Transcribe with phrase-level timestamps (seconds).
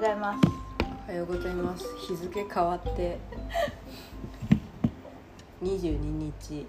[0.00, 0.40] ございます。
[1.08, 1.84] おはようございます。
[1.98, 3.18] 日付変わって
[5.62, 6.66] 22日。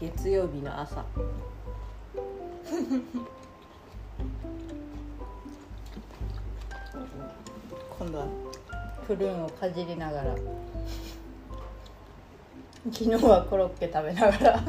[0.00, 1.04] 月曜日の朝。
[7.98, 8.26] 今度は
[9.08, 10.36] プルーンをかじりながら。
[12.92, 14.62] 昨日はコロッケ食べながら。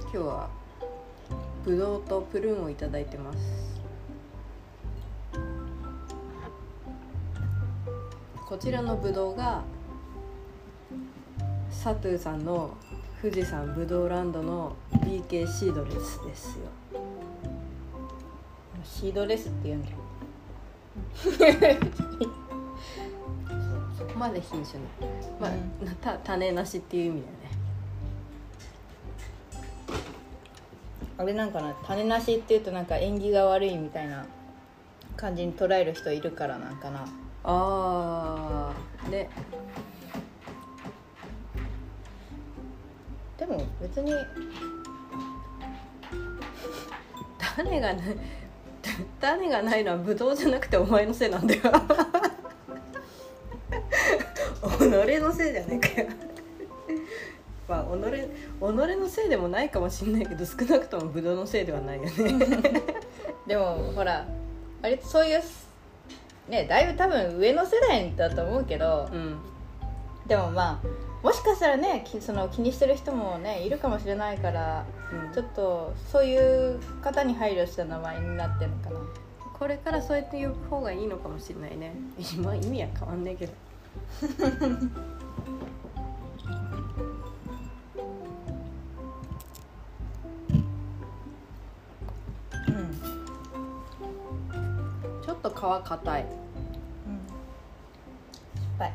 [0.00, 0.48] 今日は
[1.62, 3.65] ぶどうとプルーンをいただいてます
[8.56, 9.62] こちらのぶどうが
[11.68, 12.74] サトゥーさんの
[13.20, 16.64] 富士山ぶどうランドの BK シードレスですよ。
[18.82, 19.90] シードレスって言うんだ
[23.98, 24.86] そこまで品種の
[25.38, 25.54] まあ、う
[26.00, 27.38] た種なしっていう意味だよね。
[31.18, 34.24] あれなんかな種なしっていうとなんか縁起が悪いみたいな
[35.14, 37.06] 感じに捉える人いるからなんかな
[37.48, 38.74] あ
[39.06, 39.30] あね。
[43.38, 44.12] でも別に。
[47.38, 48.16] 種がない。
[49.20, 51.62] 種がないのはブドウじゃなくてお前のせいなんだよ。
[54.78, 56.08] 己のせいじゃねえかよ。
[57.68, 57.88] まあ己
[58.58, 58.62] 己
[58.98, 62.10] のせいでもないかもしれないけど少なくともブドウのせいではないよね。
[63.46, 64.26] でもほら
[64.82, 65.42] 割とそういう
[66.48, 69.38] ねだいぶ多分上の世代だと思うけどうん。
[70.26, 74.84] でもまあもしかしたらねきその気にしてる人もねいるかもしれないから
[75.32, 79.00] ちょっとそういう方に配慮した名前になってるのかな。
[79.58, 81.94] これからそうやって呼ぶ方がいいのかもしれないね。
[82.36, 83.52] 今意味は変わんねえけど
[95.56, 96.22] 皮硬い。
[96.22, 96.28] うん。
[98.54, 98.92] 失敗。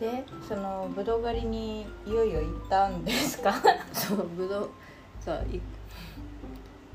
[0.00, 3.54] でそのぶどう狩りにいよいよ行ったんですか？
[3.92, 4.70] そうぶどう
[5.24, 5.60] そうい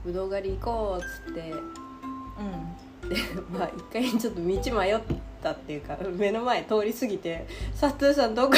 [0.05, 1.51] ぶどう狩り行こうっつって。
[1.51, 3.09] うん。
[3.09, 3.15] で
[3.51, 4.99] まあ一回ちょっと道迷っ
[5.41, 7.45] たっていうか目の前通り過ぎて
[7.79, 8.55] 「佐藤さんどこ?」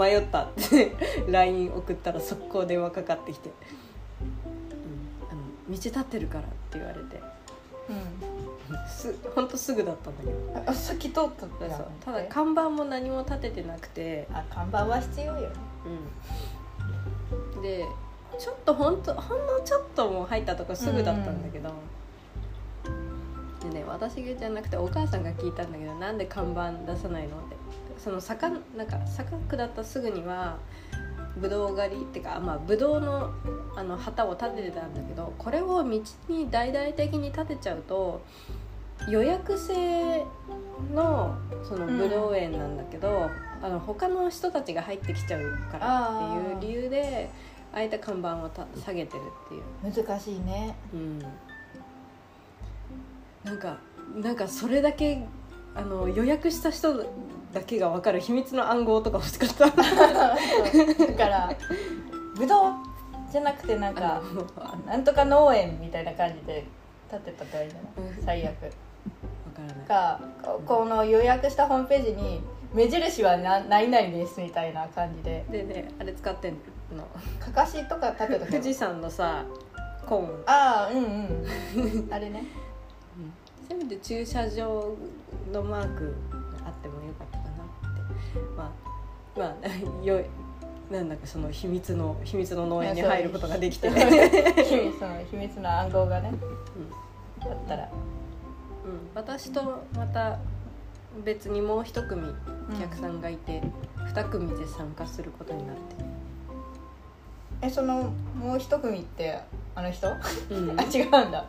[0.00, 0.92] 迷ったって
[1.28, 3.50] LINE 送ったら速攻電話かかってきて
[4.20, 7.20] 「うん、あの道立ってるから」って言われて。
[7.88, 8.30] うん。
[8.88, 10.70] すほんとすぐだったんだけど。
[10.70, 11.76] あさっき通ったんだ。
[11.76, 15.50] そうただ看板も何も立ててなくて、あ看板は必要よ。
[17.54, 17.84] うん、で
[18.38, 21.72] ちょっとほんとほんのちょっともう入ったとこすぐだったんだけど、
[23.68, 27.56] でね私じゃなくてお母さんが聞いたんだけどなんで看板出さないのって
[28.02, 30.58] その坂なんか坂下ったすぐには
[31.36, 33.30] ぶどう狩りってかまあぶどうの
[33.76, 38.22] あの旗を立ててたんだけどこれを道に大々的に立てちゃうと
[39.08, 40.24] 予約制
[40.94, 43.30] のそのぶどう園なんだけど、
[43.62, 47.30] あの他の人たちが入ってきちゃうからっていう理由で
[47.72, 50.74] あえて看板をた下げてるっていう、難しいね。
[50.92, 51.18] うん、
[53.44, 53.78] なんか
[54.16, 55.24] なんかそれだけ
[55.74, 57.06] あの予約した人
[57.52, 59.66] だけが分かる秘密の暗号とか欲しかった。
[59.66, 61.52] だから
[62.36, 62.72] ぶどう
[63.30, 64.22] じゃなくてなんか
[64.86, 66.64] なんとか農園みたいな感じで
[67.12, 68.10] 立てたっていいんじゃない？
[68.16, 68.24] うん。
[68.24, 68.60] 最悪。
[68.60, 68.74] 分か
[69.68, 69.86] らない。
[69.86, 72.40] かここの予約したホームページに
[72.72, 75.44] 目印はな何々ですみたいな感じで。
[75.50, 76.54] でねあれ使ってん
[76.96, 77.06] の。
[77.40, 79.44] かかしとか立てた富士山のさ
[80.06, 80.42] コーン。
[80.46, 82.08] ああうんうん。
[82.12, 82.44] あれね。
[83.68, 84.96] せめて駐車場
[85.52, 86.16] のマーク
[86.66, 87.26] あってもよかっ
[88.56, 88.72] ま
[89.36, 89.66] あまあ
[90.04, 90.20] よ
[90.90, 96.32] なんだかその秘密の秘密の農園に入ることができて、秘うん、密その秘密の暗号がね
[97.40, 97.88] あったら。
[98.82, 100.38] うん、私とまた
[101.24, 102.22] 別にもう一組
[102.72, 103.62] お客さんがいて、
[104.06, 105.82] 二組で参加することになって、
[107.62, 109.38] えそのもう一組って
[109.74, 110.08] あの人？
[110.08, 110.18] あ
[110.50, 110.70] うん。
[110.92, 111.46] 違うんだ。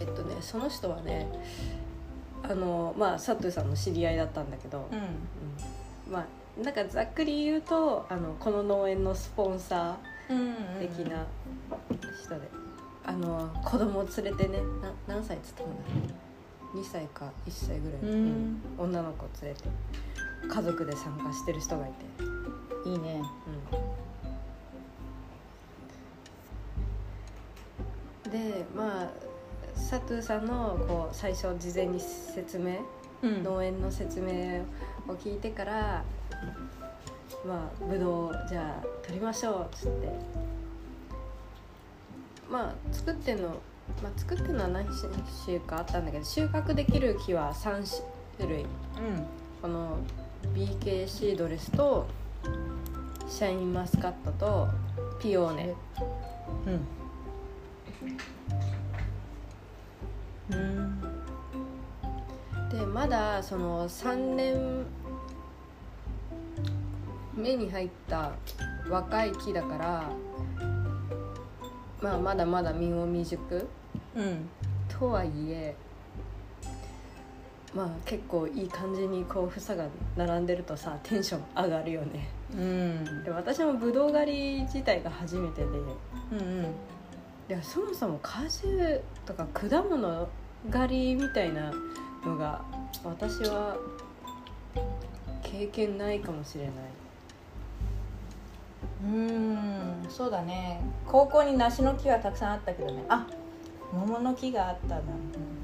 [0.00, 1.28] えっとねその人はね
[2.42, 5.04] あのまあ佐藤さんの知り合いだったんだけど、うんうん
[6.12, 6.26] まあ
[6.62, 11.26] なんかざっくり言うとあのこの農園のスポンサー的な
[12.22, 12.48] 人で、
[13.04, 15.68] あの子供を連れてねな何歳っつったの
[16.74, 18.62] 2歳か1歳ぐらいの、うん。
[18.78, 19.68] 女の子連れて
[20.48, 21.90] 家族で参加してる人がい
[22.84, 23.22] て、いいね。
[28.24, 29.10] うん、でまあ
[29.74, 32.80] 佐藤さんのこう最初事前に説明、
[33.22, 33.42] うん。
[33.42, 34.64] 農園の説明を
[35.08, 36.04] 聞いてから
[37.46, 40.08] まあぶどうじゃあ取りましょうっつって。
[42.50, 43.48] まあ作ってんの、
[44.02, 44.86] まあ、作ってるのは何
[45.46, 48.02] 種かあったんだけど収穫できる木は3
[48.36, 48.62] 種類。
[48.62, 48.66] うん。
[49.62, 49.96] この
[50.54, 52.06] BK シードレスと
[53.28, 54.68] シャインマスカットと
[55.20, 55.74] ピオーネ。
[60.50, 60.56] うん。
[60.56, 61.01] うん
[62.72, 64.86] でまだその3年
[67.34, 68.32] 目に入った
[68.88, 70.10] 若い木だから
[72.00, 73.68] まあまだまだ実も未熟
[74.14, 74.48] うん。
[74.88, 75.74] とはいえ
[77.74, 79.86] まあ結構いい感じにこう房が
[80.16, 82.28] 並んでるとさテンション上がるよね。
[82.52, 83.24] うん。
[83.24, 85.66] で私もぶどう狩り自体が初めてで。
[85.68, 86.74] うん
[87.48, 90.28] いやそもそも果樹とか果物
[90.70, 91.72] 狩りみたいな
[92.24, 92.62] のが
[93.04, 93.76] 私は
[95.42, 96.72] 経験ないかもしれない。
[99.04, 100.80] うんそうだね。
[101.06, 103.04] 高校に梨の木はたくさんあったけどね。
[103.08, 103.26] あ
[103.92, 105.02] 桃の木があったな。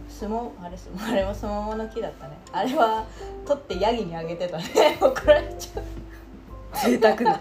[0.08, 2.36] すもあれすあれもすももの木だったね。
[2.52, 3.06] あれは
[3.46, 4.64] 取ってヤギにあげてたね。
[5.00, 5.84] 怒られちゃう。
[6.74, 7.40] 贅沢な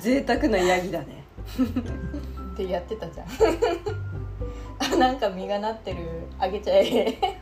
[0.00, 1.24] 贅沢なヤギだね。
[2.52, 3.26] ってやってたじゃん。
[4.94, 5.98] あなんか実がなってる
[6.38, 7.37] あげちゃえ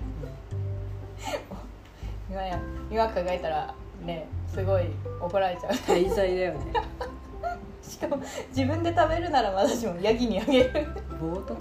[2.37, 2.61] 今や
[2.91, 3.75] 今考えたら
[4.05, 4.83] ねすごい
[5.23, 5.73] 怒られちゃう。
[5.89, 6.71] 大罪だよね。
[7.81, 8.19] しかも
[8.51, 10.87] 自分で食べるならまだしもヤギにあげる。
[11.19, 11.55] 冒涜か。
[11.55, 11.59] うん。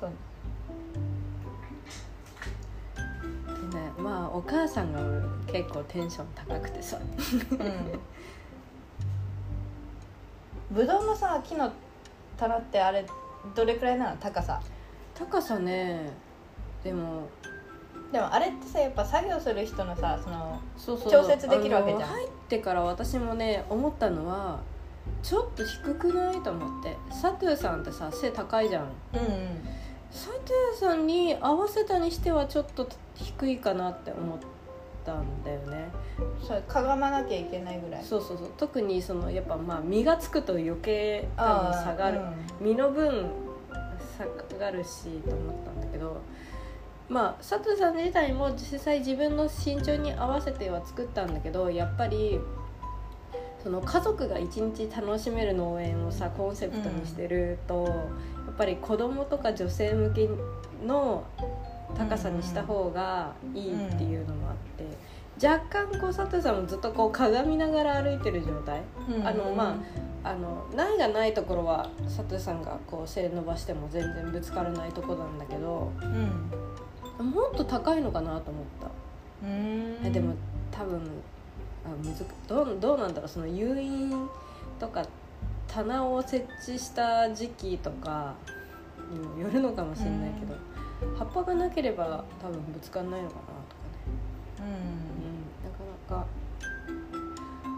[0.00, 0.10] そう。
[3.70, 4.98] でねまあお母さんが
[5.46, 6.98] 結構テンション高くてさ。
[6.98, 7.04] う
[7.54, 8.00] ん。
[10.72, 11.70] ぶどうのさ木の
[12.36, 13.06] 棚ってあれ
[13.54, 14.16] どれくらいなの？
[14.16, 14.60] 高さ。
[15.14, 16.25] 高さね
[16.86, 17.28] でも
[18.12, 21.12] でもあれってさやっぱ作業する人のさそのそうそう。
[21.12, 22.08] 調節できるわけじゃん。
[22.08, 24.60] 入ってから私もね思ったのは
[25.22, 26.40] ちょっと低くない？
[26.42, 26.96] と思って。
[27.10, 28.84] サトゥーさんってさ背高いじゃん。
[28.84, 29.26] うんうん
[30.08, 34.38] サトゥーさんに合わせたにしてはちょっと低いかなって思っ
[35.04, 35.88] たんだよね。
[36.40, 38.04] そうかがまなきゃいけないぐらい。
[38.04, 38.52] そうそうそう。
[38.56, 42.20] 特にそのやっぱまあ実がつくと余計多分下がる、
[42.60, 42.66] うん。
[42.68, 43.30] 身の分
[44.16, 46.22] 下がるしと思ったんだけど
[47.08, 52.40] まあ佐藤さん自体も実際自分の身長に合わせては作ったんだけどやっぱり
[53.62, 57.92] その家族が一日楽しめる農園をさコンセプトにしてると、や
[58.52, 60.28] っぱり子供とか女性向け
[60.86, 61.24] の
[61.98, 64.56] 高さにした方がいいっていうのもあっ
[65.40, 68.82] て、若干こう佐藤さんもずっとこう鏡みながら歩いてる状態。
[69.08, 69.26] うん。
[69.26, 69.82] あのま
[70.22, 76.65] あの苗がないところは佐藤さんがこう背伸ばしても全然ぶつからないとこなんだけどうん
[77.22, 78.88] もっと高いのかなと思った、
[79.46, 79.98] うん。
[80.04, 80.34] えでも
[80.70, 81.00] 多分
[81.84, 84.28] あむずくどうどうなんだろうその誘引
[84.78, 85.06] とか
[85.68, 88.34] 棚を設置した時期とか
[89.10, 90.54] にもよるのかもしれないけど、
[91.18, 93.82] 葉っぱがなければ多分ぶつかんないのかなとか
[94.60, 94.60] ね。
[94.60, 94.66] うん。
[94.66, 96.26] うん、なかなか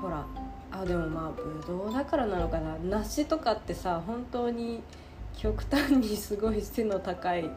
[0.01, 0.27] ほら
[0.71, 2.77] あでもまあぶどうだからなのかな。
[2.79, 4.83] 梨とかってさ本当に
[5.37, 7.51] 極端にすごい背の高い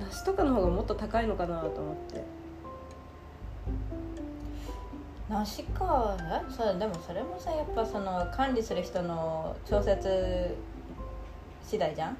[0.00, 2.22] 梨とかの方がもっと高いのかなと思って。
[5.28, 6.16] 梨か。
[6.20, 6.52] え？
[6.52, 10.56] そうでもそれもさやっぱその管理する人の調節
[11.66, 12.16] 次第じゃん？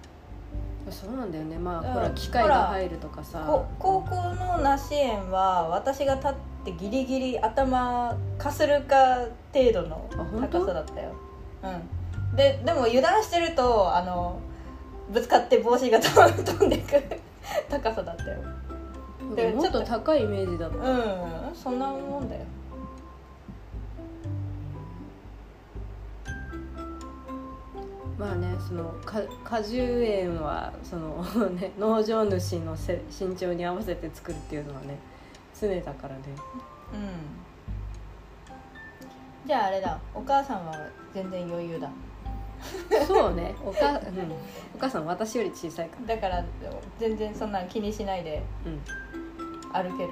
[0.91, 1.57] そうなんだよね。
[1.59, 1.93] まあ、うん。
[1.95, 3.41] ほら機械が入るとかさ。
[3.47, 6.33] こ高校の梨園は私が立っ
[6.65, 10.09] てギリギリ頭かするか程度の
[10.51, 11.13] 高さだったよ。
[11.63, 12.37] うん。
[12.37, 14.39] ででも油断してるとあの
[15.11, 16.93] ぶつかって帽子が飛ん でいく
[17.69, 18.39] 高さだったよ。
[19.35, 20.77] でもっと高いイメージだった。
[20.77, 22.43] うんそんなもんだよ。
[28.19, 31.23] まあねそのか果樹園はその、
[31.55, 34.99] ね、農場主のせ身長に合わせて作るっていうのはね
[35.59, 36.23] 常だからね。
[36.93, 37.49] うん。
[39.47, 40.75] じゃああれだお母さんは
[41.15, 41.89] 全然余裕だ
[43.07, 43.55] そうね。
[43.65, 43.97] おか、うん、
[44.75, 46.45] お母さん私より小さいかだから
[46.99, 48.43] 全然そんなん気にしないで
[49.75, 50.11] ら、うん、歩ける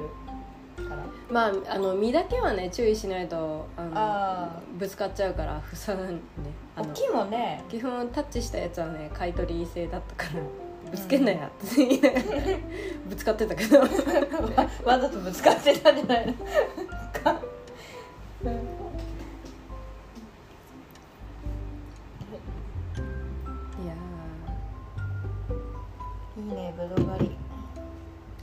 [0.88, 1.05] から。
[1.31, 6.21] まああの実だけはね注意しないとあのあぶつかっちゃうからふさね。
[6.76, 7.65] あの木もね。
[7.69, 10.41] 基本タッチしたやつはね買い取り製だったから
[10.91, 12.23] ぶつけんなやって言いながら
[13.09, 13.81] ぶつかってたけど。
[13.83, 13.87] わ
[14.85, 16.35] わざとぶつかってたんじゃないの？
[26.47, 27.37] いいねぶどう狩り。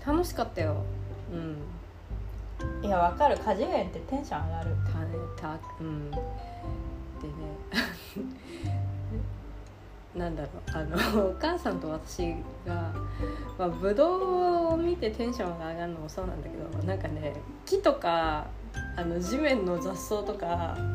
[0.04, 0.84] ー楽しかったよ。
[1.32, 2.86] うん。
[2.86, 3.38] いやわかる。
[3.38, 4.76] 果樹園ってテンション上がる。
[5.38, 6.12] たたうん。
[6.12, 6.22] でね。
[10.16, 10.78] なんだろう。
[10.78, 12.36] あのお母さんと私
[12.68, 12.92] が、
[13.58, 17.34] まあ、ブドウを見てテンションが上がるのもそうなんだけどなんかね
[17.66, 18.48] 木とか
[18.96, 20.48] あの地面の雑草とか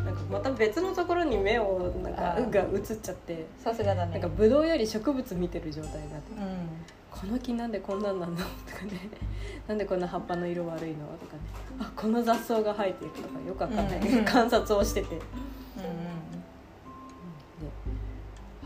[0.04, 2.48] なんかまた別のところに目をなんかあー。
[2.50, 4.12] が映っちゃってさすがだね。
[4.12, 6.68] なんかブドウより植物見てる状態になってうん。
[7.10, 8.36] この木なんでこんなんなんの？
[8.36, 8.48] とか
[8.84, 9.08] ね。
[9.66, 11.06] なんでこんな葉っぱの色悪いの？
[11.18, 11.40] とかね。
[11.80, 14.24] あこの雑草が生えていくとかよくわかんない、うん。
[14.24, 15.08] 観察をしてて。
[15.08, 15.20] でうん。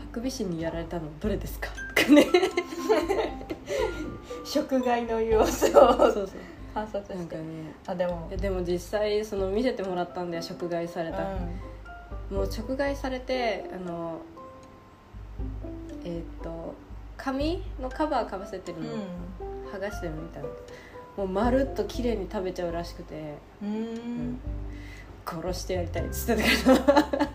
[0.03, 1.69] ハクビシンにやられたのどれですか？
[1.95, 2.21] とかね。
[2.21, 2.25] う
[4.43, 6.29] ん 食害の様子そうをそう
[6.73, 7.43] 観察してなんかね。
[7.85, 8.29] あでも。
[8.35, 11.19] でも実際その見せてもらったんだよ食害された、
[12.29, 14.21] もう直害されてあの
[16.03, 16.73] えっ、と
[17.17, 18.99] 紙のカバーかぶせてるの、うん。
[19.71, 20.49] 剥がしてるみたいな。
[21.17, 23.69] もうまるっと綺麗に食べちゃうらしくて、うん。
[23.69, 24.39] うん。
[25.25, 27.32] 殺してやりたいっつってたけど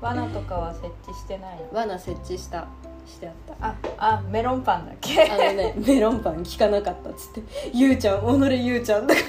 [0.00, 2.66] 罠とかは設置してない罠設置した
[3.06, 3.66] してあった。
[3.66, 5.22] ああメロンパンだっけ？
[5.22, 7.42] あのねメロンパン効かなかったっつって
[7.74, 9.20] 「ゆうちゃん己ゆうちゃん」とか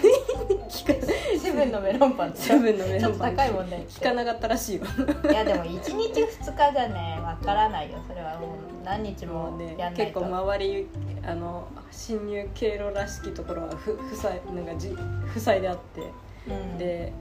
[0.70, 1.08] 聞か
[1.40, 4.84] セブンのメロンパンセブンのメロンパン高いもんね効かなかったらしいよ。
[5.30, 8.50] いやでも1日2日じゃねわからないよそれはもう。
[8.84, 10.88] 何日もね結構周り
[11.24, 14.96] あの侵入経路らしきところはふ塞いなんかじ
[15.38, 16.02] 塞いであって、
[16.48, 16.78] うん。
[16.78, 17.14] で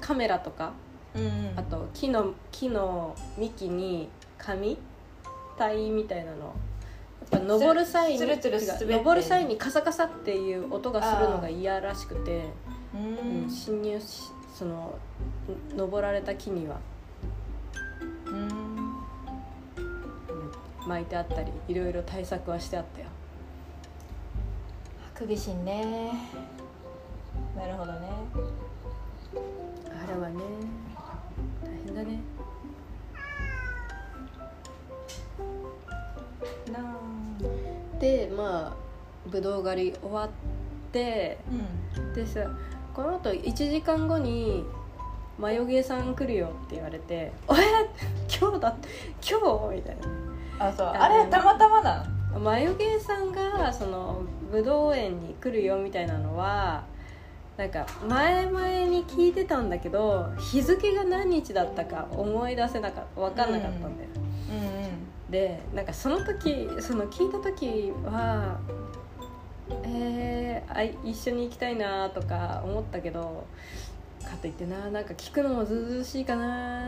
[0.00, 0.72] カメラとか
[1.18, 1.58] うんうん。
[1.58, 4.08] あと木の木の幹に
[4.38, 4.78] 紙？
[5.56, 6.54] 体みたいなの。
[7.32, 12.44] やっぱ登る際につるつる違う滑って登る際にカサカサっていう音がするのが嫌らしくて、
[12.94, 13.42] うん。
[13.42, 14.94] うん侵入しその
[15.76, 16.78] 登られた木には、
[18.26, 18.98] うんうん。
[20.86, 23.06] 巻いてあったりいろいろ対策はしてあったよ。
[25.14, 26.12] ハクビシンね。
[27.56, 28.08] なるほどね。
[29.34, 30.40] あれはね
[37.98, 40.28] でまあぶどう狩り終わっ
[40.92, 41.38] て
[41.96, 42.14] うん。
[42.14, 42.40] でさ
[42.94, 44.64] このあと1時間後に
[45.38, 47.32] 「マヨゲーさん来るよ」って言われて「え？
[48.40, 48.76] 今日だ
[49.22, 49.96] 今日?」みたい
[50.58, 50.86] あそう。
[50.86, 56.84] ああれたまたまななマヨゲーさんがそのぶどう園に来るよみたいなのは
[57.56, 64.17] なんか前々に聞いてたんだけど日付が何日だったか思い出せなかった分かんなかったんだよ、うん
[65.30, 68.58] でなんかその時その聞いた時は
[69.84, 73.46] えー、あい一緒に行きたいなとか思ったけど
[74.24, 76.80] かといってななんか聞くのもずうずうしいかな。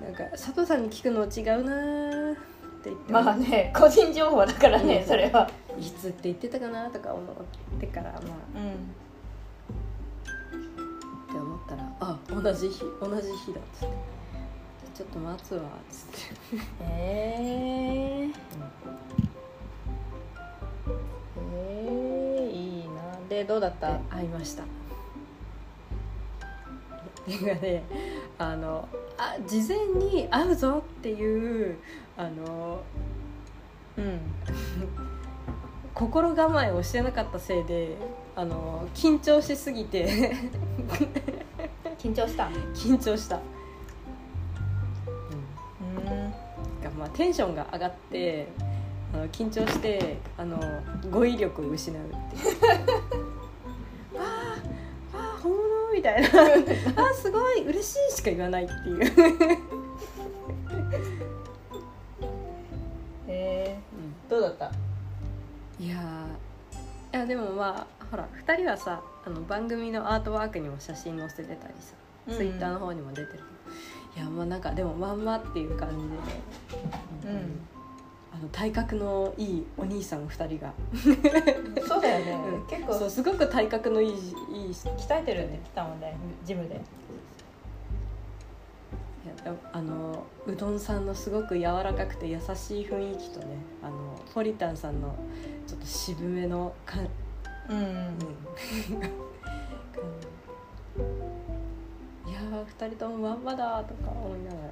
[0.00, 2.34] なんか佐藤さんに聞くの違うなっ
[2.82, 5.06] て言ってまあね個人情報だからね、うん。
[5.06, 5.50] それは。
[5.78, 8.20] いつって言ってたかなとか思ってからまあ。
[8.54, 8.72] うん。
[11.30, 14.15] って思ったらあ同じ日同じ日だっつって
[14.96, 16.18] ちょっと待つわっつって、
[16.80, 18.34] えー、
[21.52, 23.18] えー、いいな。
[23.28, 23.98] でどうだった？
[24.08, 24.62] 会いました
[27.28, 27.82] ね
[28.38, 28.88] あの
[29.18, 31.76] あ事前に会うぞっていう
[32.16, 32.80] あの
[33.98, 34.20] うん。
[35.92, 37.96] 心構えをしてなかったせいで
[38.34, 40.34] あの緊張しすぎて。
[41.98, 42.48] 緊張した。
[42.74, 43.40] 緊張した、
[46.96, 48.48] まあ、テンションが上がって
[49.14, 50.58] あの緊張してあの
[51.10, 52.18] 語彙力を失うってい
[52.52, 52.56] う。
[54.18, 56.28] あーあー本物みたいな。
[56.28, 59.00] あーすごい嬉しいしか言わないっていう、
[63.28, 64.70] えー、どうだった？
[65.78, 71.94] いやーいやでもまあほら2人はさあの番組のアートワークにも写真載せてたりさ、
[72.28, 73.40] ツイッターの方にも出てる
[74.16, 76.10] いやまあなんかでもまんまっていう感じで、うん
[78.32, 80.74] あの体格のいいお兄さん2人が、
[81.86, 82.66] そうだよね、うん。
[82.66, 82.92] 結構。
[82.92, 84.12] そうすごく体格のいいい
[84.70, 86.80] い人鍛えてるって言ってたもんねジムで。
[89.72, 95.14] あのうどんさんのすごく柔らかくて優しい雰囲気とねあのポリタンさんの
[95.66, 96.98] ちょっと渋めのか、
[97.68, 97.92] うん、うん、うん、
[102.28, 104.70] いやー2人ともまんまだとか思いながら、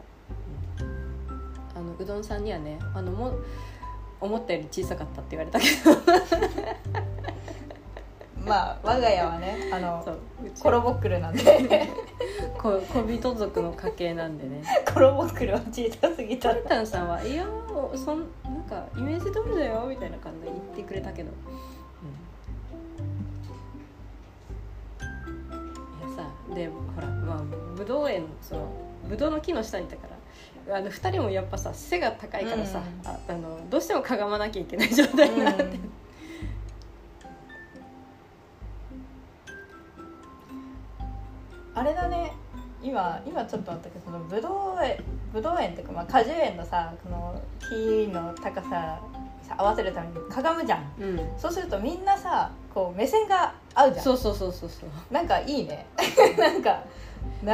[1.99, 3.39] のうどんさんにはねあのも
[4.21, 5.91] 思ったより小さかったって言われたけど。
[8.45, 10.05] まあ我が家はねあの
[10.61, 11.43] コロボックルなんで。
[12.59, 14.63] こ小人族の家系なんでね。
[14.93, 16.51] コロボックルは小さすぎた。
[16.51, 21.31] ポリタンさんは「いやーそんなんかイメージ通りだよ」みたいな感じで言ってくれたけど、
[26.55, 27.43] でほらまあ
[27.77, 28.69] ぶどう園その
[29.09, 30.14] ぶどうの木の下にいたから
[30.71, 33.09] あの2人もやっぱさ背が高いからさ、うん。
[33.09, 35.93] ああのどうしてもかがまなきゃいけない状態になって、うん。
[41.75, 42.33] あれだね。
[42.83, 44.99] 今今ちょっとあったけどそのぶどう園
[45.33, 49.01] ぶどう園っていうか、まあ、果樹園のさこの木の高さ
[49.43, 50.93] さ合わせるためにかがむじゃん。
[51.01, 51.21] うん。
[51.39, 54.05] そうするとみんなさこう目線が合うじゃん。
[54.05, 54.91] そうそうそうそうそう。
[55.11, 55.87] なんかいいね。
[56.39, 56.83] なんか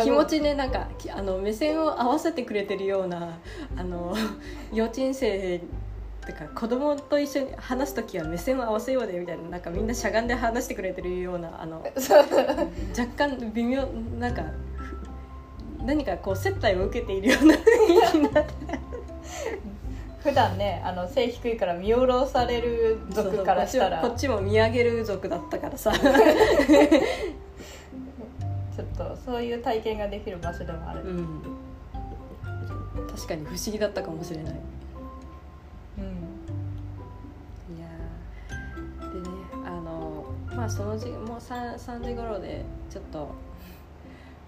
[0.02, 3.38] 気持ちねなんかきあの目線を合わせてくれてるような
[3.76, 4.14] あの
[4.72, 5.60] 幼稚園生っ
[6.26, 11.82] てか子供と一緒に話す時は目線を合わせようでみたいななんかみんなしゃがんで話してくれてるようなあの
[12.98, 13.86] 若干微妙
[14.18, 14.42] なんか
[14.76, 18.80] ふ何かこう接待を受けているような雰囲気になって。
[20.22, 24.02] 普段ねあの背低いから見下ろされる族からしたら。
[24.02, 25.92] こっちも見上げる族だったからさ
[29.30, 31.40] そういう体験ができる場所でもある、うん。
[33.08, 34.54] 確かに不思議だったかもしれない。
[35.98, 36.04] うん。
[37.76, 39.22] いやー。
[39.22, 43.32] でねあのまあその時もう 3, 3時頃でちょっと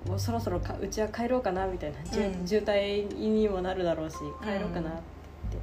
[0.04, 2.04] もうそろそろかうちは帰ろうかなみたいな、うん。
[2.44, 5.00] 渋滞にもなるだろうし帰ろうかなって。
[5.52, 5.60] 言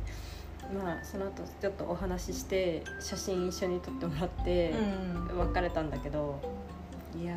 [0.70, 4.70] って、まあその後ちょっとお話しして写真一緒に撮ってもらって、
[5.32, 5.38] うん。
[5.40, 6.40] 別れたんだけど
[7.22, 7.36] いや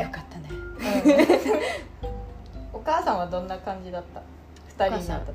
[0.00, 0.02] え。
[0.02, 0.48] よかったね。
[2.72, 4.22] お母さんはどんな感じだった？
[4.68, 5.34] 二人になった時。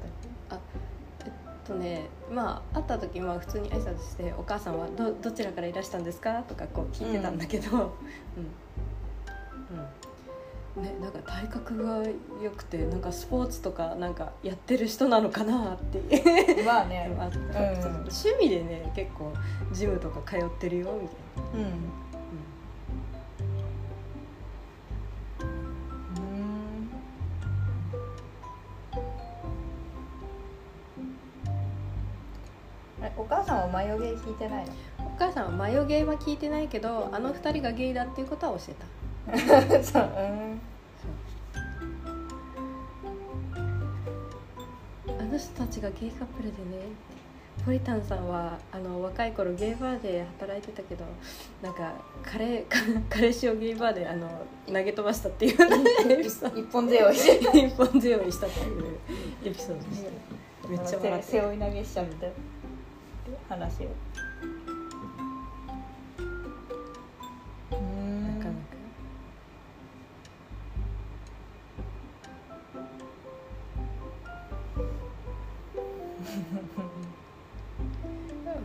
[1.63, 7.79] とねまあ会った時まあ普通に挨拶して「お母さんはどどちらからいらしたんですか?」とかこう聞いてたんだけど、うん。
[7.79, 7.91] うん。
[10.83, 11.97] ね、なんか体格が
[12.41, 16.65] 良くてなんかスポーツとかなんかやってる人なのかなっていう。
[16.65, 17.11] まあね。
[17.19, 17.31] あん。
[17.31, 19.31] 趣味でね結構
[19.73, 21.13] ジムとか通ってるよみた
[21.59, 21.67] いな。
[21.67, 22.10] うんうん
[34.21, 34.71] は眉毛引いてないの？
[35.05, 39.83] お母さんは眉毛は聞いてないけどあの二人がゲイだっていうことは教えた。
[39.83, 40.61] そううん。
[45.19, 46.85] あの人たちがゲイカップルでね
[47.65, 51.05] ポリタンさんはあの若い頃ゲイバーで働いてたけど
[51.61, 52.65] なんか彼
[53.09, 54.27] 彼氏をゲイバーであの
[54.67, 56.59] 投げ飛ばしたっていうエピソード。
[56.59, 57.17] 一本背負い。
[57.67, 58.97] 一本背負いしたという
[59.45, 60.67] エピソードでした。
[60.69, 62.25] めっちゃ笑って背負い投げしちゃった
[63.51, 63.87] 話を。
[67.73, 68.39] うん。
[68.39, 68.57] なかなか。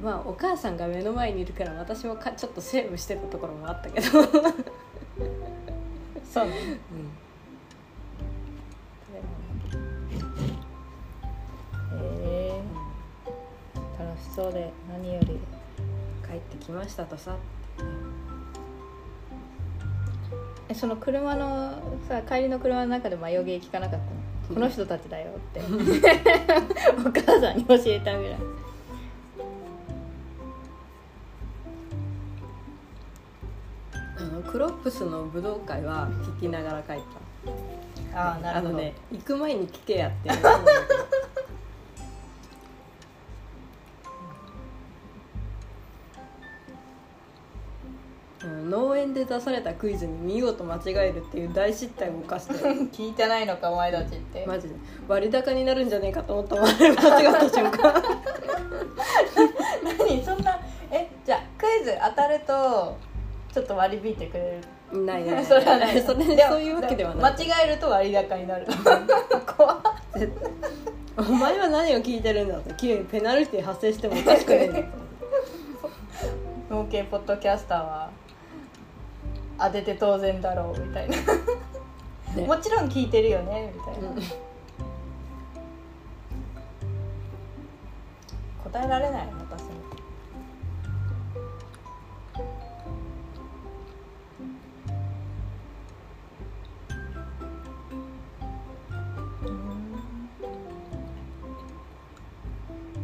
[0.02, 4.06] まあお母さんが目の前にいるから私もかちょっとセーブしてたところもあったけど、
[6.32, 6.52] そうね。
[6.54, 6.78] へ
[14.36, 15.26] そうで何より
[16.28, 17.34] 帰ってきましたとさ。
[20.68, 21.72] えその車の
[22.06, 24.04] さ帰りの車の中で眉毛聞かなかった
[24.52, 24.54] の？
[24.56, 25.60] この人たちだよって。
[27.00, 28.36] お母さんに教えたぐらい
[34.18, 36.96] あのクロップスの武道会は聞きながら帰っ
[38.12, 38.78] たああなるほど。
[38.78, 40.28] ね行く前に聞けやって
[49.26, 52.54] 出されたクイズに見事間違えるっていう大失態を犯して。
[52.92, 54.44] 聞いてないのかお前たちって。
[54.46, 54.74] マジで。
[55.08, 57.94] 割高になるんじゃねえかと思ったもん間違った瞬間。
[59.98, 60.58] 何そんな
[60.90, 62.96] えじゃあクイズ当たると
[63.52, 64.60] ちょっと割り引いてくれ
[64.92, 64.98] る？
[65.04, 66.00] ないない それはない。
[66.00, 67.32] それそういうわけではない。
[67.34, 68.66] 間違えると割高になる。
[69.56, 69.80] 怖っ。
[71.18, 72.74] お前は何を聞いてるんだと。
[72.74, 74.84] 急にペナルティ発生してもおかしくないんだと
[76.70, 78.10] 農系ポッドキャスターは
[79.58, 82.46] 当てて当然だろうみたいな、ね。
[82.46, 84.16] もちろん聞いてるよねみたいな、うん。
[88.70, 89.70] 答えられない私も。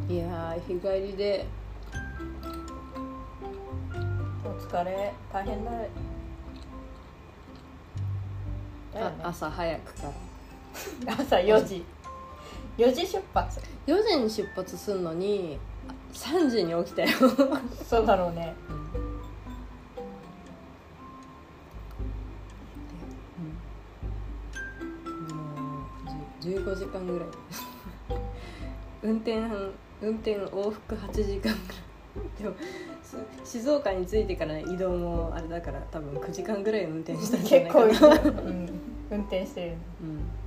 [0.08, 1.46] いやー日帰りで。
[4.44, 5.14] お疲れ。
[5.32, 5.70] 大変だ
[8.94, 9.00] ね。
[9.22, 10.02] 朝早くか
[11.06, 11.14] ら。
[11.18, 11.84] 朝4時。
[12.78, 13.60] 4時出発。
[13.86, 15.58] 4時に出発するのに
[16.12, 17.08] 3時に起きたよ。
[17.88, 18.54] そうだろうね、
[26.44, 26.52] うん。
[26.52, 27.28] 15時間ぐらい。
[29.02, 29.38] 運転
[30.00, 31.56] 運転往復8時間ぐらい。
[32.38, 32.54] でも
[33.44, 39.72] 静岡に着いてから移動もあれだから多分9時間ぐらい運転したんじゃない結かな構、うん、運転してる
[40.02, 40.42] うん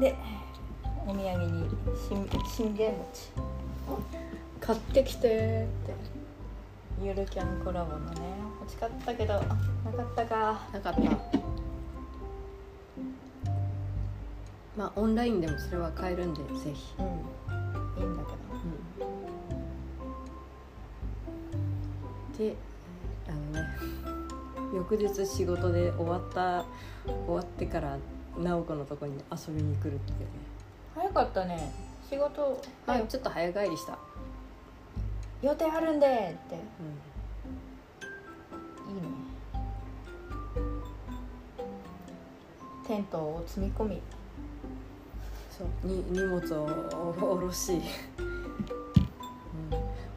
[0.00, 0.16] で
[1.06, 1.68] お土産に
[2.08, 3.30] しん信玄餅。
[4.60, 5.94] 買ってきてって。
[7.02, 8.20] ゆるキャンコラボのね。
[8.60, 10.60] 欲しかったけどなかったか。
[10.72, 11.49] なかった
[14.80, 17.04] まあオンラインでもそれは買えるんでぜひ、うん。
[17.04, 17.08] い
[18.02, 18.30] いんだけ
[22.42, 22.56] で
[23.28, 23.60] あのね
[24.74, 26.64] 翌日仕事で終わった
[27.26, 27.98] 終わってから
[28.38, 30.26] 直子のとこに遊びに来るっていうね。
[30.94, 31.70] ど早かったね。
[32.08, 33.98] 仕事、はいちょっと早帰りした、
[35.42, 36.10] 予定あるんでっ
[36.48, 36.54] て。
[36.54, 36.58] う
[38.88, 39.02] いいね。
[42.86, 44.00] テントを積み込み
[45.84, 46.66] に荷物を
[47.14, 47.80] 下ろし、うん、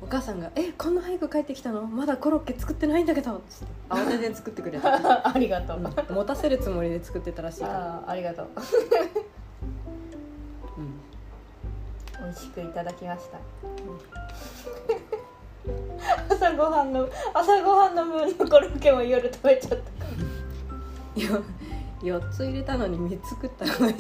[0.02, 1.84] お母さんが「えこんな早く帰ってきたの？
[1.84, 3.42] まだコロッケ作ってないんだけど」
[3.90, 8.48] 慌てて作ってくれた、 ありがとう、うん持たせるつもりで作ってたらしいから、ああありがとう。
[10.78, 11.00] うん。
[12.26, 13.38] 美味しくいただきました、
[16.34, 19.94] 朝ごはんの朝ごはんの分のコロッケも夜食べちゃった。
[21.16, 21.40] いや
[22.02, 23.94] 4つ入れたのに3つ食ったのに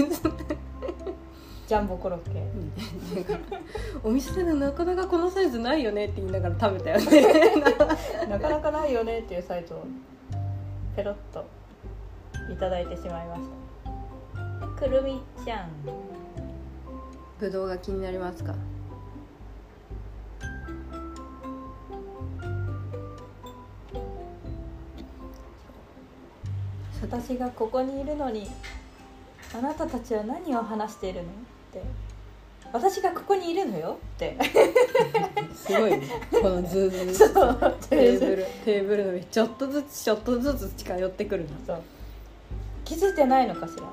[1.67, 2.43] ジャンボコロッケ。
[4.03, 7.63] お店でなかなかこのサイズないよねって言いながら食べたよね。
[8.29, 9.83] なかなかないよねっていうサイズを
[10.95, 11.45] ペロッと
[12.51, 13.41] いただいてしまいまし
[14.77, 14.81] た。
[14.81, 15.69] くるみちゃん。
[17.39, 18.53] ぶどうが気になりますか？
[27.01, 28.49] 私がここにいるのに
[29.55, 31.29] あなたたちは何を話しているの？
[31.29, 31.31] っ
[31.71, 31.81] て
[32.71, 34.35] 私がここにいるのよって。
[35.55, 36.01] すごいね。
[36.31, 37.71] このズーズー。
[37.89, 38.45] テーブル。
[38.65, 39.23] テーブルの上。
[39.25, 41.81] ちょっとずつちょっとずつ近寄ってくるのそう。
[42.83, 43.83] 気づいてないのかしら？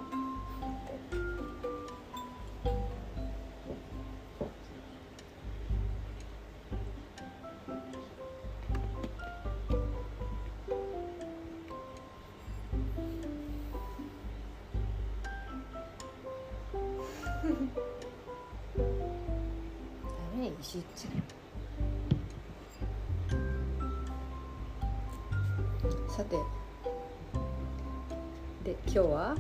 [28.65, 29.37] で今日は？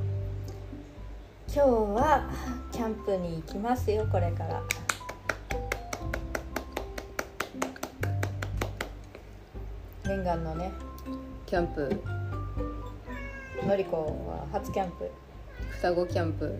[1.53, 2.31] 今日は
[2.73, 4.63] キャンプに行きますよこれから。
[10.07, 10.73] 念願のね。
[11.45, 12.03] キャンプ。
[13.67, 15.11] のりこは初キャンプ。
[15.73, 16.59] 双子キャンプ。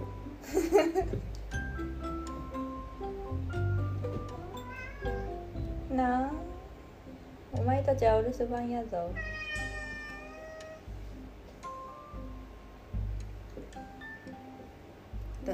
[5.96, 6.31] なあ。
[7.53, 9.11] お前たちはお留守番やぞ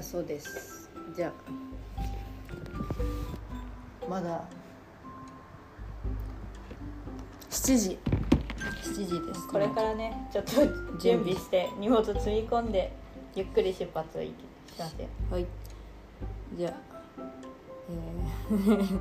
[0.07, 0.89] そうです。
[1.17, 1.33] じゃ
[4.09, 4.45] まだあ
[7.51, 7.99] 7時。
[8.85, 10.53] 7時ですこれからねちょっと
[10.99, 12.93] 準備して荷物積み込んで
[13.35, 15.09] ゆっくり出発をいきしますよ。
[15.31, 15.47] はい。
[16.57, 16.73] じゃあ
[17.91, 18.99] えー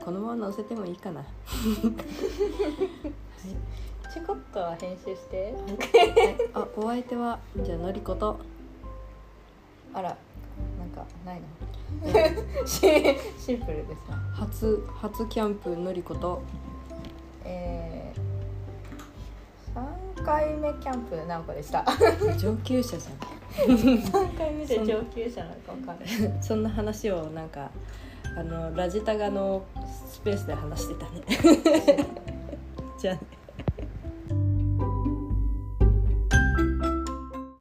[0.02, 1.22] このまま載せてもいいかな。
[1.22, 5.54] ちょこっとは編集して。
[6.54, 8.40] あお相手はじゃあのりこと
[9.96, 10.16] あら
[10.78, 11.46] なんかないの？
[12.66, 12.80] シ
[13.38, 16.42] シンプルですな初初キャンプのりこと。
[17.44, 21.84] えー、3回目キャンプ直子でした。
[22.38, 26.38] 上級者じゃ3 回目で上級者なのか分かんない。
[26.38, 27.70] ん そんな話をなんか
[28.36, 29.62] あのラジタガの
[30.10, 32.06] スペースで話してたね。
[32.98, 33.20] じゃあね